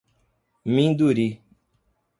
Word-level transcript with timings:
Minduri 0.73 1.27